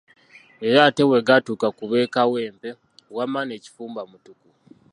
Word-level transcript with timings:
Leero 0.61 0.79
ate 0.87 1.01
bwe 1.07 1.19
gwatuuka 1.27 1.67
ku 1.77 1.83
b'e 1.89 2.11
Kawempe 2.13 2.69
wamma 3.15 3.41
ne 3.45 3.55
kifumba 3.63 4.01
mutuku. 4.11 4.47